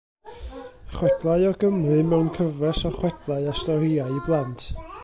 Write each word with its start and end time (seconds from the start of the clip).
Chwedlau 0.95 1.45
o 1.49 1.51
Gymru, 1.65 1.99
mewn 2.13 2.33
cyfres 2.39 2.83
o 2.91 2.93
chwedlau 2.99 3.51
a 3.55 3.57
storïau 3.63 4.19
i 4.21 4.27
blant. 4.31 4.61